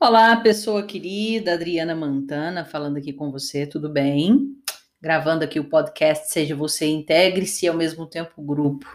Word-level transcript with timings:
Olá, 0.00 0.36
pessoa 0.36 0.84
querida, 0.84 1.54
Adriana 1.54 1.92
Mantana, 1.92 2.64
falando 2.64 2.98
aqui 2.98 3.12
com 3.12 3.32
você, 3.32 3.66
tudo 3.66 3.88
bem? 3.88 4.56
Gravando 5.00 5.42
aqui 5.42 5.58
o 5.58 5.68
podcast 5.68 6.30
Seja 6.30 6.54
Você 6.54 6.86
Integre-se 6.86 7.66
ao 7.66 7.76
mesmo 7.76 8.06
tempo 8.06 8.40
grupo. 8.40 8.86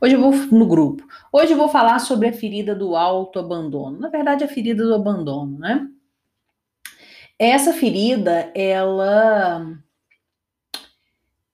Hoje 0.00 0.16
eu 0.16 0.20
vou 0.20 0.32
no 0.32 0.66
grupo. 0.66 1.06
Hoje 1.32 1.52
eu 1.52 1.56
vou 1.56 1.68
falar 1.68 2.00
sobre 2.00 2.26
a 2.26 2.32
ferida 2.32 2.74
do 2.74 2.96
autoabandono. 2.96 4.00
Na 4.00 4.08
verdade, 4.08 4.42
a 4.42 4.48
ferida 4.48 4.82
do 4.82 4.92
abandono, 4.92 5.60
né? 5.60 5.88
Essa 7.38 7.72
ferida, 7.72 8.50
ela 8.52 9.64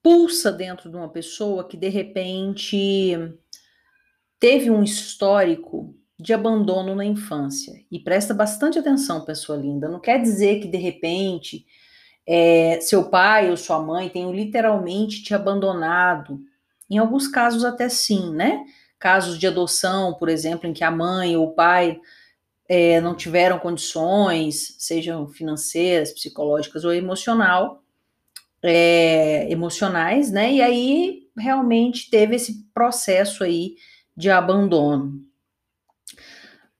pulsa 0.01 0.51
dentro 0.51 0.89
de 0.89 0.97
uma 0.97 1.09
pessoa 1.09 1.67
que 1.67 1.77
de 1.77 1.89
repente 1.89 3.15
teve 4.39 4.71
um 4.71 4.81
histórico 4.81 5.95
de 6.17 6.33
abandono 6.33 6.95
na 6.95 7.05
infância. 7.05 7.73
E 7.91 7.99
presta 7.99 8.33
bastante 8.33 8.79
atenção, 8.79 9.25
pessoa 9.25 9.57
linda. 9.57 9.89
Não 9.89 9.99
quer 9.99 10.21
dizer 10.21 10.59
que 10.61 10.67
de 10.67 10.77
repente 10.77 11.65
é, 12.25 12.79
seu 12.81 13.09
pai 13.09 13.49
ou 13.49 13.57
sua 13.57 13.79
mãe 13.79 14.09
tenham 14.09 14.33
literalmente 14.33 15.23
te 15.23 15.33
abandonado. 15.33 16.39
Em 16.89 16.97
alguns 16.97 17.27
casos, 17.27 17.63
até 17.63 17.89
sim, 17.89 18.33
né? 18.33 18.63
Casos 18.97 19.37
de 19.37 19.45
adoção, 19.45 20.13
por 20.13 20.29
exemplo, 20.29 20.67
em 20.67 20.73
que 20.73 20.83
a 20.83 20.91
mãe 20.91 21.35
ou 21.35 21.47
o 21.47 21.53
pai 21.53 21.99
é, 22.67 22.99
não 23.01 23.15
tiveram 23.15 23.59
condições, 23.59 24.75
sejam 24.79 25.27
financeiras, 25.27 26.11
psicológicas 26.13 26.83
ou 26.83 26.93
emocional, 26.93 27.83
é, 28.63 29.51
emocionais, 29.51 30.31
né? 30.31 30.51
E 30.51 30.61
aí 30.61 31.27
realmente 31.37 32.09
teve 32.09 32.35
esse 32.35 32.63
processo 32.73 33.43
aí 33.43 33.75
de 34.17 34.31
abandono. 34.31 35.21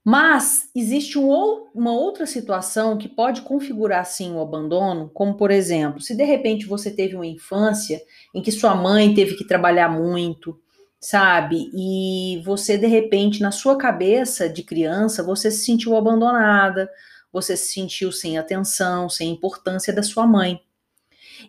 Mas 0.08 0.70
existe 0.76 1.18
um, 1.18 1.66
uma 1.74 1.92
outra 1.92 2.28
situação 2.28 2.96
que 2.96 3.10
pode 3.10 3.42
configurar 3.42 4.06
sim 4.06 4.34
o 4.34 4.40
abandono, 4.40 5.10
como 5.12 5.34
por 5.34 5.50
exemplo, 5.50 6.00
se 6.00 6.16
de 6.16 6.24
repente 6.24 6.68
você 6.68 6.92
teve 6.92 7.16
uma 7.16 7.26
infância 7.26 8.00
em 8.32 8.40
que 8.40 8.52
sua 8.52 8.76
mãe 8.76 9.16
teve 9.16 9.34
que 9.34 9.44
trabalhar 9.44 9.90
muito, 9.90 10.62
sabe? 11.00 11.72
E 11.74 12.40
você 12.46 12.78
de 12.78 12.86
repente 12.86 13.42
na 13.42 13.50
sua 13.50 13.80
cabeça 13.80 14.48
de 14.48 14.62
criança, 14.62 15.24
você 15.24 15.50
se 15.50 15.66
sentiu 15.66 15.98
abandonada, 15.98 16.88
você 17.34 17.58
se 17.58 17.74
sentiu 17.74 18.12
sem 18.12 18.38
atenção, 18.38 19.10
sem 19.10 19.32
importância 19.32 19.92
da 19.92 20.04
sua 20.04 20.28
mãe. 20.28 20.62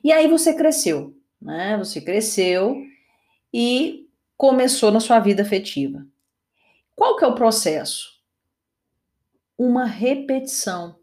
E 0.03 0.11
aí 0.11 0.29
você 0.29 0.55
cresceu, 0.55 1.15
né? 1.43 1.77
Você 1.77 2.01
cresceu 2.01 2.75
e 3.53 4.09
começou 4.35 4.91
na 4.91 5.01
sua 5.01 5.21
vida 5.21 5.43
afetiva. 5.43 6.07
Qual 6.95 7.19
que 7.19 7.25
é 7.25 7.29
o 7.29 7.35
processo? 7.35 8.16
Uma 9.59 9.85
repetição. 9.85 10.97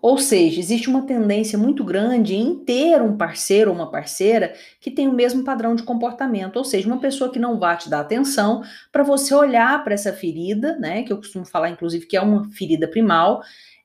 Ou 0.00 0.18
seja, 0.18 0.60
existe 0.60 0.88
uma 0.88 1.06
tendência 1.06 1.58
muito 1.58 1.82
grande 1.82 2.34
em 2.36 2.54
ter 2.64 3.02
um 3.02 3.16
parceiro 3.16 3.70
ou 3.70 3.76
uma 3.76 3.90
parceira 3.90 4.54
que 4.80 4.90
tem 4.90 5.08
o 5.08 5.12
mesmo 5.12 5.42
padrão 5.42 5.74
de 5.74 5.82
comportamento, 5.82 6.56
ou 6.56 6.64
seja, 6.64 6.86
uma 6.86 7.00
pessoa 7.00 7.32
que 7.32 7.38
não 7.38 7.58
vai 7.58 7.76
te 7.76 7.88
dar 7.88 8.00
atenção 8.00 8.62
para 8.92 9.02
você 9.02 9.34
olhar 9.34 9.82
para 9.82 9.94
essa 9.94 10.12
ferida, 10.12 10.78
né, 10.78 11.02
que 11.02 11.12
eu 11.12 11.16
costumo 11.16 11.44
falar 11.44 11.70
inclusive 11.70 12.06
que 12.06 12.16
é 12.16 12.20
uma 12.20 12.48
ferida 12.52 12.86
primal, 12.88 13.42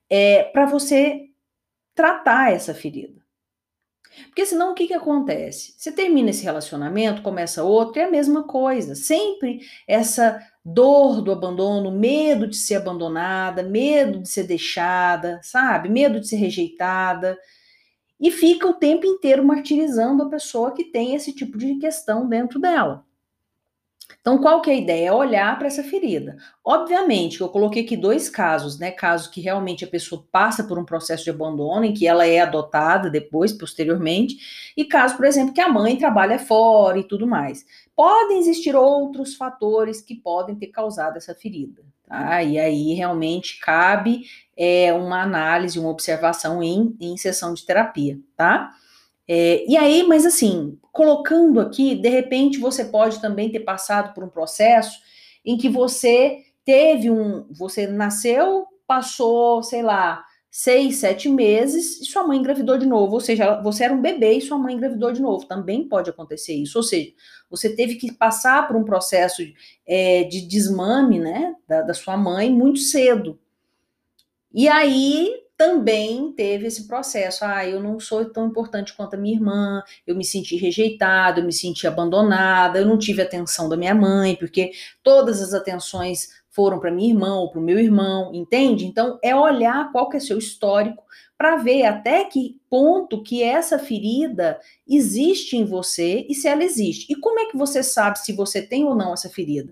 é 0.09 0.43
para 0.43 0.65
você 0.65 1.29
tratar 1.95 2.51
essa 2.53 2.73
ferida. 2.73 3.20
Porque 4.27 4.45
senão 4.45 4.71
o 4.71 4.75
que, 4.75 4.87
que 4.87 4.93
acontece? 4.93 5.73
Você 5.77 5.91
termina 5.91 6.29
esse 6.29 6.43
relacionamento, 6.43 7.21
começa 7.21 7.63
outro, 7.63 7.99
é 7.99 8.05
a 8.05 8.11
mesma 8.11 8.43
coisa. 8.43 8.95
Sempre 8.95 9.59
essa 9.87 10.41
dor 10.63 11.21
do 11.21 11.31
abandono, 11.31 11.91
medo 11.91 12.47
de 12.47 12.57
ser 12.57 12.75
abandonada, 12.75 13.63
medo 13.63 14.19
de 14.19 14.29
ser 14.29 14.43
deixada, 14.43 15.39
sabe? 15.43 15.89
Medo 15.89 16.19
de 16.19 16.27
ser 16.27 16.37
rejeitada. 16.37 17.37
E 18.19 18.29
fica 18.29 18.67
o 18.67 18.73
tempo 18.73 19.05
inteiro 19.05 19.43
martirizando 19.43 20.23
a 20.23 20.29
pessoa 20.29 20.73
que 20.73 20.83
tem 20.83 21.15
esse 21.15 21.33
tipo 21.33 21.57
de 21.57 21.75
questão 21.75 22.27
dentro 22.27 22.59
dela. 22.59 23.03
Então, 24.19 24.37
qual 24.37 24.61
que 24.61 24.69
é 24.69 24.73
a 24.73 24.77
ideia? 24.77 25.07
É 25.07 25.13
olhar 25.13 25.57
para 25.57 25.67
essa 25.67 25.83
ferida. 25.83 26.37
Obviamente, 26.63 27.41
eu 27.41 27.49
coloquei 27.49 27.83
aqui 27.83 27.95
dois 27.95 28.29
casos, 28.29 28.77
né? 28.77 28.91
Caso 28.91 29.31
que 29.31 29.41
realmente 29.41 29.85
a 29.85 29.87
pessoa 29.87 30.25
passa 30.31 30.63
por 30.63 30.77
um 30.77 30.85
processo 30.85 31.23
de 31.23 31.29
abandono, 31.29 31.85
em 31.85 31.93
que 31.93 32.07
ela 32.07 32.25
é 32.25 32.39
adotada 32.39 33.09
depois, 33.09 33.53
posteriormente, 33.53 34.73
e 34.75 34.85
caso, 34.85 35.15
por 35.15 35.25
exemplo, 35.25 35.53
que 35.53 35.61
a 35.61 35.69
mãe 35.69 35.97
trabalha 35.97 36.37
fora 36.37 36.97
e 36.99 37.03
tudo 37.03 37.25
mais. 37.25 37.65
Podem 37.95 38.39
existir 38.39 38.75
outros 38.75 39.35
fatores 39.35 40.01
que 40.01 40.15
podem 40.15 40.55
ter 40.55 40.67
causado 40.67 41.17
essa 41.17 41.35
ferida, 41.35 41.83
tá? 42.07 42.43
E 42.43 42.59
aí 42.59 42.93
realmente 42.93 43.59
cabe 43.59 44.23
é, 44.57 44.93
uma 44.93 45.21
análise, 45.21 45.79
uma 45.79 45.89
observação 45.89 46.61
em, 46.61 46.95
em 46.99 47.17
sessão 47.17 47.53
de 47.53 47.65
terapia, 47.65 48.19
tá? 48.35 48.73
É, 49.27 49.65
e 49.67 49.77
aí, 49.77 50.03
mas 50.03 50.25
assim, 50.25 50.77
colocando 50.91 51.59
aqui, 51.59 51.95
de 51.95 52.09
repente 52.09 52.57
você 52.59 52.85
pode 52.85 53.21
também 53.21 53.51
ter 53.51 53.61
passado 53.61 54.13
por 54.13 54.23
um 54.23 54.29
processo 54.29 54.99
em 55.45 55.57
que 55.57 55.69
você 55.69 56.39
teve 56.65 57.09
um. 57.09 57.47
Você 57.51 57.87
nasceu, 57.87 58.65
passou, 58.85 59.63
sei 59.63 59.81
lá, 59.81 60.23
seis, 60.49 60.97
sete 60.97 61.29
meses 61.29 62.01
e 62.01 62.05
sua 62.05 62.27
mãe 62.27 62.37
engravidou 62.37 62.77
de 62.77 62.85
novo. 62.85 63.13
Ou 63.13 63.21
seja, 63.21 63.61
você 63.61 63.85
era 63.85 63.93
um 63.93 64.01
bebê 64.01 64.33
e 64.33 64.41
sua 64.41 64.57
mãe 64.57 64.75
engravidou 64.75 65.11
de 65.11 65.21
novo. 65.21 65.45
Também 65.45 65.87
pode 65.87 66.09
acontecer 66.09 66.53
isso. 66.53 66.77
Ou 66.77 66.83
seja, 66.83 67.11
você 67.49 67.73
teve 67.73 67.95
que 67.95 68.11
passar 68.11 68.67
por 68.67 68.75
um 68.75 68.83
processo 68.83 69.41
é, 69.87 70.25
de 70.25 70.41
desmame, 70.41 71.19
né, 71.19 71.55
da, 71.67 71.81
da 71.81 71.93
sua 71.93 72.17
mãe 72.17 72.51
muito 72.51 72.79
cedo. 72.79 73.39
E 74.53 74.67
aí 74.67 75.33
também 75.61 76.31
teve 76.31 76.65
esse 76.65 76.87
processo. 76.87 77.45
Ah, 77.45 77.63
eu 77.63 77.79
não 77.79 77.99
sou 77.99 78.25
tão 78.25 78.47
importante 78.47 78.95
quanto 78.95 79.13
a 79.13 79.17
minha 79.17 79.35
irmã, 79.35 79.83
eu 80.07 80.15
me 80.15 80.25
senti 80.25 80.55
rejeitada, 80.55 81.39
eu 81.39 81.45
me 81.45 81.53
senti 81.53 81.85
abandonada, 81.85 82.79
eu 82.79 82.85
não 82.87 82.97
tive 82.97 83.21
atenção 83.21 83.69
da 83.69 83.77
minha 83.77 83.93
mãe, 83.93 84.35
porque 84.35 84.71
todas 85.03 85.39
as 85.39 85.53
atenções 85.53 86.29
foram 86.49 86.79
para 86.79 86.89
minha 86.89 87.13
irmã 87.13 87.35
ou 87.35 87.51
para 87.51 87.59
o 87.59 87.63
meu 87.63 87.77
irmão, 87.77 88.33
entende? 88.33 88.87
Então 88.87 89.19
é 89.23 89.35
olhar 89.35 89.91
qual 89.91 90.09
que 90.09 90.17
é 90.17 90.19
seu 90.19 90.39
histórico 90.39 91.03
para 91.37 91.57
ver 91.57 91.85
até 91.85 92.23
que 92.23 92.59
ponto 92.67 93.21
que 93.21 93.43
essa 93.43 93.77
ferida 93.77 94.59
existe 94.89 95.55
em 95.55 95.63
você 95.63 96.25
e 96.27 96.33
se 96.33 96.47
ela 96.47 96.63
existe. 96.63 97.05
E 97.07 97.15
como 97.15 97.39
é 97.39 97.45
que 97.45 97.57
você 97.57 97.83
sabe 97.83 98.17
se 98.17 98.33
você 98.33 98.63
tem 98.63 98.83
ou 98.83 98.95
não 98.95 99.13
essa 99.13 99.29
ferida? 99.29 99.71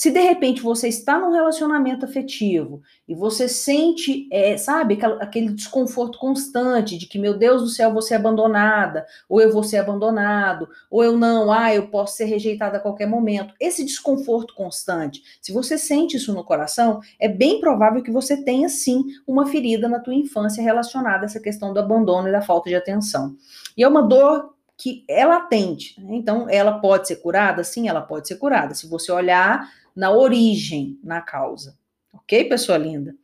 Se 0.00 0.10
de 0.10 0.20
repente 0.20 0.62
você 0.62 0.88
está 0.88 1.18
num 1.18 1.30
relacionamento 1.30 2.06
afetivo 2.06 2.80
e 3.06 3.14
você 3.14 3.46
sente, 3.46 4.26
é, 4.32 4.56
sabe, 4.56 4.98
aquele 5.20 5.52
desconforto 5.52 6.18
constante 6.18 6.96
de 6.96 7.04
que, 7.04 7.18
meu 7.18 7.36
Deus 7.36 7.60
do 7.60 7.68
céu, 7.68 7.92
você 7.92 8.14
é 8.14 8.16
abandonada, 8.16 9.04
ou 9.28 9.42
eu 9.42 9.52
vou 9.52 9.62
ser 9.62 9.76
abandonado, 9.76 10.66
ou 10.90 11.04
eu 11.04 11.18
não, 11.18 11.52
ah, 11.52 11.74
eu 11.74 11.88
posso 11.88 12.16
ser 12.16 12.24
rejeitada 12.24 12.78
a 12.78 12.80
qualquer 12.80 13.06
momento. 13.06 13.52
Esse 13.60 13.84
desconforto 13.84 14.54
constante, 14.54 15.22
se 15.38 15.52
você 15.52 15.76
sente 15.76 16.16
isso 16.16 16.32
no 16.32 16.44
coração, 16.44 17.00
é 17.18 17.28
bem 17.28 17.60
provável 17.60 18.02
que 18.02 18.10
você 18.10 18.42
tenha 18.42 18.70
sim 18.70 19.04
uma 19.26 19.48
ferida 19.48 19.86
na 19.86 20.00
tua 20.00 20.14
infância 20.14 20.62
relacionada 20.62 21.24
a 21.24 21.26
essa 21.26 21.40
questão 21.40 21.74
do 21.74 21.78
abandono 21.78 22.26
e 22.26 22.32
da 22.32 22.40
falta 22.40 22.70
de 22.70 22.74
atenção. 22.74 23.36
E 23.76 23.84
é 23.84 23.86
uma 23.86 24.00
dor 24.00 24.54
que 24.80 25.04
é 25.06 25.26
latente, 25.26 26.00
né? 26.00 26.16
então 26.16 26.48
ela 26.48 26.78
pode 26.78 27.06
ser 27.06 27.16
curada? 27.16 27.62
Sim, 27.62 27.86
ela 27.86 28.00
pode 28.00 28.26
ser 28.26 28.36
curada. 28.36 28.74
Se 28.74 28.88
você 28.88 29.12
olhar 29.12 29.70
na 29.94 30.10
origem, 30.10 30.98
na 31.04 31.20
causa. 31.20 31.78
Ok, 32.12 32.44
pessoa 32.44 32.78
linda? 32.78 33.14